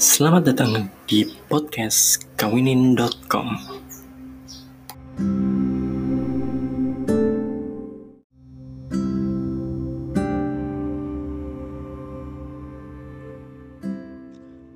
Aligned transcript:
Selamat 0.00 0.48
datang 0.48 0.88
di 1.04 1.28
podcast 1.44 2.24
kawinin.com. 2.40 3.52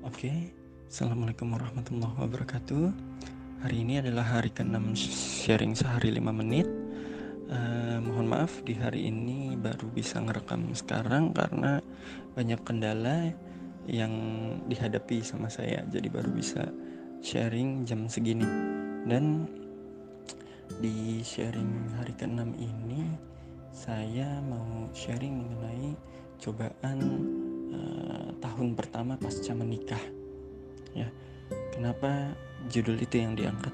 Oke, 0.05 0.53
Assalamualaikum 0.93 1.57
warahmatullahi 1.57 2.21
wabarakatuh. 2.21 2.93
Hari 3.65 3.81
ini 3.81 4.05
adalah 4.05 4.29
hari 4.29 4.53
ke-6 4.53 4.93
sharing 5.41 5.73
sehari 5.73 6.13
5 6.13 6.21
menit. 6.37 6.69
Uh, 7.49 7.97
mohon 8.05 8.29
maaf 8.29 8.61
di 8.61 8.77
hari 8.77 9.09
ini 9.09 9.57
baru 9.57 9.89
bisa 9.89 10.21
ngerekam 10.21 10.69
sekarang 10.77 11.33
karena 11.33 11.81
banyak 12.37 12.61
kendala 12.61 13.33
yang 13.85 14.13
dihadapi 14.65 15.21
sama 15.21 15.49
saya 15.49 15.85
jadi 15.89 16.09
baru 16.09 16.33
bisa 16.33 16.69
sharing 17.21 17.85
jam 17.85 18.09
segini. 18.09 18.45
Dan 19.05 19.45
di 20.81 21.21
sharing 21.21 21.93
hari 22.01 22.13
ke-6 22.17 22.41
ini 22.57 23.05
saya 23.69 24.41
mau 24.41 24.89
sharing 24.95 25.45
mengenai 25.45 25.93
cobaan 26.41 26.99
uh, 27.73 28.29
tahun 28.41 28.73
pertama 28.73 29.13
pasca 29.21 29.53
menikah. 29.53 30.01
Ya 30.97 31.11
kenapa 31.75 32.33
judul 32.71 32.97
itu 32.97 33.21
yang 33.21 33.37
diangkat? 33.37 33.73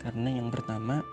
Karena 0.00 0.40
yang 0.40 0.48
pertama 0.48 1.04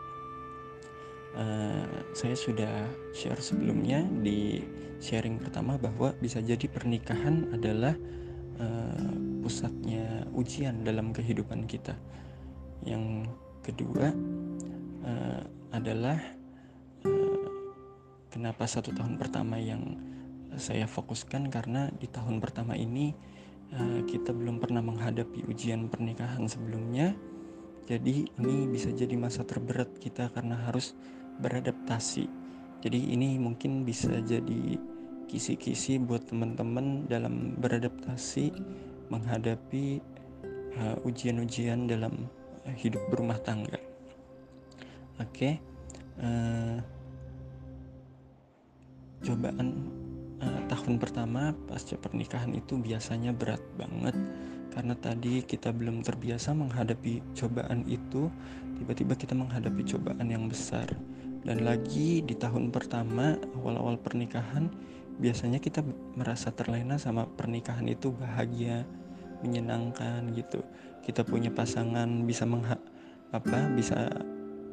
uh, 1.35 1.85
saya 2.15 2.35
sudah 2.37 2.87
share 3.11 3.41
sebelumnya 3.43 4.05
di 4.23 4.63
sharing 5.03 5.37
pertama 5.37 5.75
bahwa 5.75 6.15
bisa 6.17 6.39
jadi 6.39 6.65
pernikahan 6.71 7.51
adalah 7.53 7.93
uh, 8.59 9.11
pusatnya 9.41 10.25
ujian 10.33 10.83
dalam 10.83 11.13
kehidupan 11.13 11.65
kita. 11.65 11.95
Yang 12.85 13.31
kedua 13.65 14.13
uh, 15.05 15.41
adalah 15.73 16.19
uh, 17.05 17.47
kenapa 18.29 18.67
satu 18.69 18.93
tahun 18.93 19.17
pertama 19.17 19.57
yang 19.57 19.97
saya 20.57 20.89
fokuskan 20.89 21.53
karena 21.53 21.91
di 21.95 22.09
tahun 22.09 22.41
pertama 22.41 22.73
ini 22.73 23.13
uh, 23.73 24.01
kita 24.05 24.33
belum 24.33 24.57
pernah 24.63 24.81
menghadapi 24.81 25.45
ujian 25.47 25.87
pernikahan 25.91 26.45
sebelumnya. 26.49 27.13
Jadi 27.87 28.27
ini 28.35 28.67
bisa 28.67 28.91
jadi 28.91 29.15
masa 29.15 29.47
terberat 29.47 29.95
kita 29.95 30.27
karena 30.35 30.59
harus 30.67 30.91
beradaptasi. 31.39 32.27
Jadi 32.83 33.15
ini 33.15 33.39
mungkin 33.39 33.87
bisa 33.87 34.11
jadi 34.21 34.75
kisi-kisi 35.27 35.99
buat 35.99 36.25
teman-teman 36.27 37.05
dalam 37.11 37.55
beradaptasi 37.59 38.51
menghadapi 39.11 39.99
uh, 40.79 40.97
ujian-ujian 41.07 41.85
uh, 41.85 41.87
dalam 41.95 42.13
hidup 42.79 43.03
berumah 43.11 43.39
tangga. 43.43 43.79
Oke, 45.19 45.27
okay. 45.27 45.53
uh, 46.23 46.79
cobaan 49.23 49.67
uh, 50.39 50.61
tahun 50.71 50.99
pertama 50.99 51.55
pasca 51.67 51.99
pernikahan 51.99 52.55
itu 52.55 52.79
biasanya 52.79 53.31
berat 53.35 53.63
banget 53.75 54.15
karena 54.77 54.93
tadi 54.93 55.41
kita 55.41 55.73
belum 55.73 56.05
terbiasa 56.05 56.53
menghadapi 56.53 57.33
cobaan 57.33 57.81
itu, 57.89 58.29
tiba-tiba 58.77 59.17
kita 59.17 59.33
menghadapi 59.33 59.81
cobaan 59.81 60.29
yang 60.29 60.45
besar. 60.45 60.85
Dan 61.43 61.65
lagi 61.65 62.21
di 62.23 62.35
tahun 62.37 62.71
pertama 62.71 63.37
awal-awal 63.57 63.99
pernikahan 63.99 64.69
biasanya 65.17 65.57
kita 65.57 65.81
merasa 66.13 66.53
terlena 66.53 67.01
sama 67.01 67.25
pernikahan 67.25 67.85
itu 67.89 68.13
bahagia 68.13 68.85
menyenangkan 69.41 70.33
gitu. 70.33 70.61
Kita 71.05 71.25
punya 71.25 71.49
pasangan 71.53 72.07
bisa 72.25 72.45
mengha 72.45 72.77
apa 73.35 73.67
bisa 73.75 74.07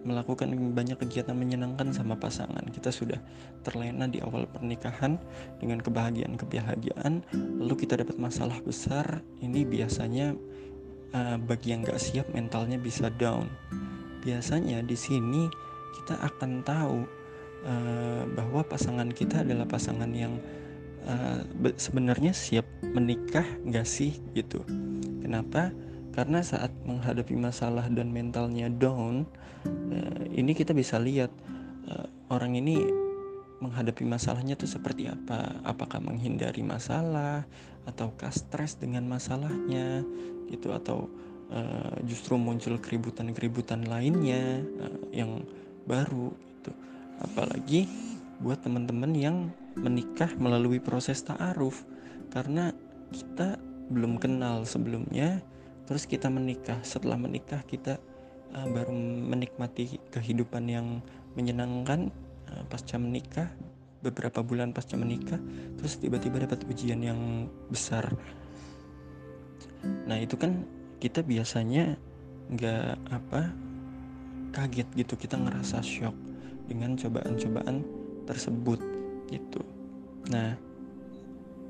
melakukan 0.04 0.52
banyak 0.76 1.00
kegiatan 1.00 1.32
menyenangkan 1.32 1.90
sama 1.90 2.14
pasangan. 2.14 2.60
Kita 2.68 2.92
sudah 2.92 3.16
terlena 3.64 4.04
di 4.04 4.20
awal 4.20 4.44
pernikahan 4.44 5.16
dengan 5.58 5.80
kebahagiaan-kebahagiaan 5.80 7.24
lalu 7.32 7.74
kita 7.74 7.96
dapat 8.04 8.20
masalah 8.20 8.60
besar 8.60 9.24
ini 9.40 9.64
biasanya 9.64 10.36
uh, 11.16 11.36
bagi 11.40 11.72
yang 11.72 11.82
nggak 11.82 11.98
siap 11.98 12.28
mentalnya 12.36 12.76
bisa 12.76 13.08
down. 13.16 13.48
Biasanya 14.20 14.84
di 14.84 14.96
sini 14.96 15.48
kita 16.00 16.18
akan 16.20 16.62
tahu 16.66 16.98
uh, 17.64 18.22
bahwa 18.34 18.62
pasangan 18.66 19.08
kita 19.10 19.42
adalah 19.42 19.66
pasangan 19.68 20.10
yang 20.12 20.36
uh, 21.06 21.40
sebenarnya 21.78 22.34
siap 22.34 22.66
menikah 22.82 23.46
nggak 23.64 23.86
sih 23.86 24.18
gitu. 24.36 24.62
Kenapa? 25.24 25.72
Karena 26.14 26.44
saat 26.46 26.70
menghadapi 26.86 27.34
masalah 27.34 27.90
dan 27.90 28.14
mentalnya 28.14 28.70
down 28.70 29.26
uh, 29.66 30.22
ini 30.30 30.54
kita 30.54 30.70
bisa 30.76 31.00
lihat 31.00 31.32
uh, 31.90 32.06
orang 32.30 32.54
ini 32.54 32.78
menghadapi 33.62 34.04
masalahnya 34.04 34.54
tuh 34.54 34.68
seperti 34.68 35.08
apa. 35.08 35.56
Apakah 35.64 36.02
menghindari 36.04 36.60
masalah 36.60 37.48
ataukah 37.88 38.32
stres 38.32 38.76
dengan 38.76 39.08
masalahnya 39.08 40.04
gitu 40.52 40.72
atau 40.76 41.08
uh, 41.48 41.96
justru 42.04 42.36
muncul 42.36 42.76
keributan-keributan 42.76 43.88
lainnya 43.88 44.60
uh, 44.80 45.00
yang 45.12 45.44
baru 45.84 46.32
apalagi 47.22 47.86
buat 48.42 48.60
teman-teman 48.64 49.12
yang 49.14 49.36
menikah 49.78 50.30
melalui 50.38 50.82
proses 50.82 51.22
ta'aruf. 51.22 51.86
Karena 52.34 52.74
kita 53.14 53.60
belum 53.92 54.18
kenal 54.18 54.66
sebelumnya 54.66 55.38
terus 55.86 56.08
kita 56.08 56.26
menikah. 56.32 56.80
Setelah 56.82 57.20
menikah 57.20 57.62
kita 57.68 58.00
uh, 58.56 58.68
baru 58.68 58.90
menikmati 59.30 60.00
kehidupan 60.10 60.64
yang 60.66 60.98
menyenangkan 61.38 62.10
uh, 62.50 62.64
pasca 62.66 62.98
menikah 62.98 63.50
beberapa 64.04 64.44
bulan 64.44 64.76
pasca 64.76 65.00
menikah 65.00 65.40
terus 65.80 65.96
tiba-tiba 65.96 66.44
dapat 66.44 66.66
ujian 66.68 67.00
yang 67.00 67.48
besar. 67.70 68.12
Nah 70.08 70.20
itu 70.20 70.36
kan 70.36 70.64
kita 71.00 71.20
biasanya 71.24 71.96
nggak 72.52 73.00
apa 73.08 73.63
kaget 74.54 74.86
gitu 74.94 75.18
kita 75.18 75.34
ngerasa 75.34 75.82
shock 75.82 76.14
dengan 76.70 76.94
cobaan-cobaan 76.94 77.82
tersebut 78.24 78.78
gitu. 79.28 79.60
Nah, 80.30 80.54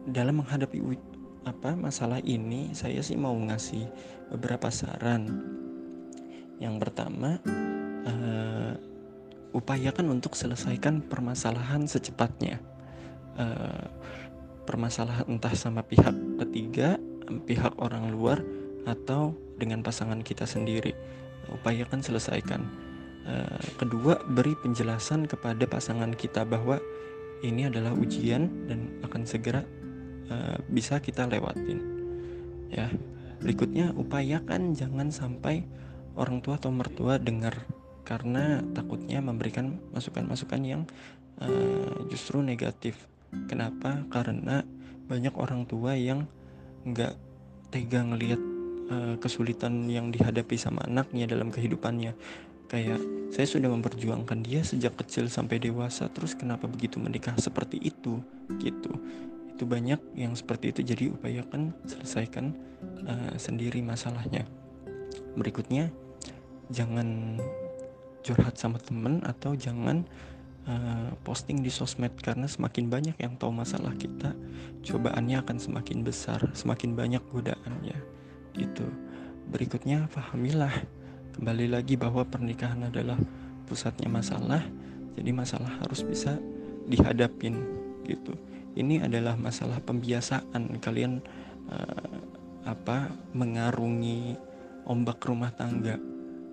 dalam 0.05 0.45
menghadapi 0.45 0.79
apa 1.49 1.73
masalah 1.77 2.21
ini, 2.21 2.77
saya 2.77 3.01
sih 3.01 3.17
mau 3.17 3.33
ngasih 3.33 3.89
beberapa 4.37 4.69
saran. 4.69 5.29
Yang 6.61 6.75
pertama, 6.87 7.41
uh, 8.07 8.73
upayakan 9.57 10.15
untuk 10.21 10.37
selesaikan 10.37 11.05
permasalahan 11.05 11.89
secepatnya. 11.89 12.61
Uh, 13.35 13.91
permasalahan 14.65 15.27
entah 15.27 15.53
sama 15.53 15.83
pihak 15.83 16.15
ketiga, 16.47 16.97
pihak 17.45 17.75
orang 17.83 18.15
luar, 18.15 18.41
atau 18.85 19.37
dengan 19.57 19.81
pasangan 19.81 20.21
kita 20.21 20.45
sendiri. 20.45 20.95
Upayakan 21.55 22.03
selesaikan 22.03 22.85
Eh, 23.25 23.61
kedua, 23.81 24.21
beri 24.21 24.53
penjelasan 24.53 25.25
kepada 25.25 25.65
pasangan 25.65 26.13
kita 26.13 26.45
bahwa 26.45 26.77
ini 27.41 27.65
adalah 27.73 27.97
ujian 27.97 28.69
dan 28.69 29.01
akan 29.05 29.25
segera 29.25 29.65
uh, 30.33 30.57
bisa 30.69 30.97
kita 31.01 31.29
lewatin. 31.29 31.81
Ya. 32.73 32.89
Berikutnya, 33.41 33.93
upayakan 33.97 34.73
jangan 34.73 35.13
sampai 35.13 35.65
orang 36.17 36.41
tua 36.41 36.57
atau 36.57 36.73
mertua 36.73 37.21
dengar 37.21 37.53
karena 38.05 38.65
takutnya 38.73 39.21
memberikan 39.21 39.77
masukan-masukan 39.93 40.61
yang 40.65 40.83
uh, 41.41 42.05
justru 42.09 42.41
negatif. 42.41 42.97
Kenapa? 43.49 44.05
Karena 44.09 44.65
banyak 45.05 45.37
orang 45.37 45.69
tua 45.69 45.97
yang 45.97 46.25
nggak 46.85 47.13
tega 47.69 48.01
ngelihat 48.05 48.54
uh, 48.91 49.15
kesulitan 49.21 49.87
yang 49.89 50.11
dihadapi 50.11 50.57
sama 50.57 50.85
anaknya 50.85 51.29
dalam 51.31 51.53
kehidupannya. 51.53 52.13
Kayak 52.69 53.01
saya 53.31 53.47
sudah 53.47 53.69
memperjuangkan 53.71 54.41
dia 54.41 54.65
sejak 54.65 54.97
kecil 54.99 55.29
sampai 55.29 55.61
dewasa 55.61 56.09
terus 56.11 56.33
kenapa 56.33 56.65
begitu 56.67 56.97
menikah 56.99 57.37
seperti 57.37 57.79
itu? 57.79 58.19
Gitu. 58.59 58.93
Itu 59.55 59.65
banyak 59.69 60.01
yang 60.17 60.35
seperti 60.35 60.75
itu. 60.75 60.81
Jadi 60.83 61.05
upayakan 61.13 61.71
selesaikan 61.87 62.57
uh, 63.07 63.37
sendiri 63.37 63.85
masalahnya. 63.85 64.49
Berikutnya 65.37 65.93
jangan 66.73 67.39
curhat 68.25 68.57
sama 68.57 68.81
temen 68.81 69.21
atau 69.29 69.53
jangan 69.53 70.09
uh, 70.69 71.13
posting 71.23 71.61
di 71.61 71.69
sosmed 71.69 72.17
karena 72.21 72.49
semakin 72.49 72.89
banyak 72.89 73.17
yang 73.21 73.37
tahu 73.37 73.53
masalah 73.53 73.93
kita 73.97 74.33
cobaannya 74.85 75.41
akan 75.45 75.57
semakin 75.61 76.01
besar 76.01 76.41
semakin 76.57 76.97
banyak 76.97 77.21
godaannya 77.29 77.99
gitu. 78.57 78.87
Berikutnya 79.51 80.09
pahamilah 80.09 80.73
Kembali 81.35 81.67
lagi 81.67 81.99
bahwa 81.99 82.23
pernikahan 82.23 82.87
adalah 82.87 83.19
pusatnya 83.67 84.07
masalah, 84.07 84.63
jadi 85.19 85.35
masalah 85.35 85.83
harus 85.83 86.07
bisa 86.07 86.39
dihadapin 86.87 87.59
gitu. 88.07 88.39
Ini 88.79 89.03
adalah 89.03 89.35
masalah 89.35 89.83
pembiasaan. 89.83 90.79
Kalian 90.79 91.19
uh, 91.67 92.17
apa 92.71 93.11
mengarungi 93.35 94.39
ombak 94.87 95.27
rumah 95.27 95.51
tangga. 95.59 95.99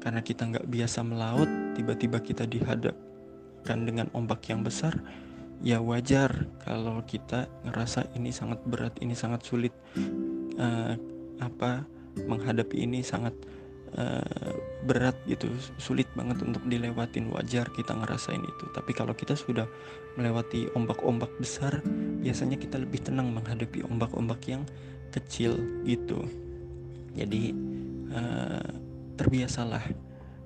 Karena 0.01 0.25
kita 0.25 0.49
nggak 0.49 0.65
biasa 0.65 1.05
melaut 1.05 1.49
tiba-tiba 1.77 2.17
kita 2.17 2.49
dihadapkan 2.49 3.85
dengan 3.85 4.09
ombak 4.17 4.49
yang 4.49 4.65
besar 4.65 4.97
ya 5.61 5.77
wajar 5.77 6.49
kalau 6.65 7.05
kita 7.05 7.45
ngerasa 7.69 8.09
ini 8.17 8.33
sangat 8.33 8.57
berat 8.65 8.97
ini 8.97 9.13
sangat 9.13 9.45
sulit. 9.45 9.77
Uh, 10.57 10.97
apa 11.41 11.83
menghadapi 12.29 12.85
ini 12.85 13.01
sangat 13.01 13.33
uh, 13.97 14.53
berat 14.85 15.15
gitu 15.27 15.47
sulit 15.77 16.07
banget 16.15 16.41
untuk 16.43 16.63
dilewatin 16.67 17.29
wajar 17.33 17.67
kita 17.73 17.97
ngerasain 17.97 18.41
itu. 18.41 18.65
Tapi 18.71 18.91
kalau 18.95 19.11
kita 19.17 19.35
sudah 19.35 19.67
melewati 20.15 20.71
ombak-ombak 20.77 21.31
besar 21.41 21.81
biasanya 22.21 22.55
kita 22.61 22.79
lebih 22.79 23.01
tenang 23.03 23.33
menghadapi 23.33 23.83
ombak-ombak 23.85 24.41
yang 24.47 24.63
kecil 25.11 25.57
gitu. 25.83 26.23
Jadi 27.17 27.51
uh, 28.15 28.69
terbiasalah 29.19 29.83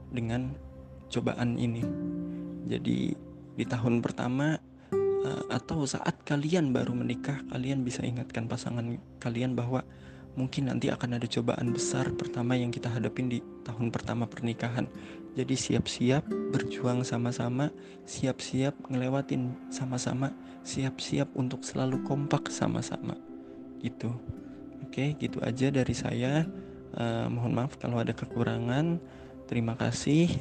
dengan 0.09 0.55
cobaan 1.09 1.59
ini. 1.61 1.85
Jadi 2.65 3.13
di 3.55 3.63
tahun 3.63 4.01
pertama 4.01 4.57
uh, 4.91 5.45
atau 5.53 5.85
saat 5.87 6.25
kalian 6.27 6.75
baru 6.75 6.91
menikah 6.91 7.39
kalian 7.53 7.85
bisa 7.85 8.03
ingatkan 8.03 8.49
pasangan 8.49 8.97
kalian 9.21 9.55
bahwa 9.55 9.85
mungkin 10.35 10.67
nanti 10.67 10.91
akan 10.91 11.19
ada 11.19 11.27
cobaan 11.27 11.71
besar 11.71 12.11
pertama 12.15 12.59
yang 12.59 12.69
kita 12.71 12.91
hadapin 12.91 13.31
di 13.31 13.39
tahun 13.63 13.89
pertama 13.89 14.27
pernikahan. 14.27 14.87
Jadi 15.35 15.55
siap-siap 15.55 16.23
berjuang 16.55 17.03
sama-sama, 17.03 17.71
siap-siap 18.07 18.75
ngelewatin 18.87 19.51
sama-sama, 19.67 20.31
siap-siap 20.63 21.27
untuk 21.35 21.63
selalu 21.67 22.03
kompak 22.07 22.47
sama-sama. 22.51 23.19
Gitu. 23.83 24.11
Oke, 24.87 25.15
gitu 25.19 25.43
aja 25.43 25.67
dari 25.71 25.95
saya. 25.95 26.47
Uh, 26.95 27.27
mohon 27.27 27.51
maaf 27.51 27.75
kalau 27.75 27.99
ada 27.99 28.15
kekurangan. 28.15 28.99
Terima 29.51 29.75
kasih. 29.75 30.31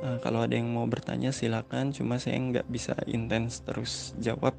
Uh, 0.00 0.16
kalau 0.24 0.40
ada 0.40 0.56
yang 0.56 0.72
mau 0.72 0.88
bertanya 0.88 1.32
silakan. 1.36 1.92
Cuma 1.92 2.16
saya 2.16 2.40
nggak 2.40 2.68
bisa 2.72 2.96
intens 3.04 3.60
terus 3.60 4.16
jawab 4.16 4.56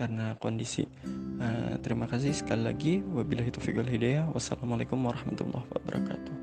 karena 0.00 0.32
kondisi. 0.40 0.88
Uh, 1.36 1.76
terima 1.84 2.08
kasih 2.08 2.32
sekali 2.32 2.64
lagi. 2.64 2.92
Wabillahi 3.04 3.52
taufiq 3.52 3.76
wal 3.76 3.92
hidayah. 3.92 4.32
Wassalamualaikum 4.32 4.96
warahmatullahi 4.96 5.68
wabarakatuh. 5.68 6.39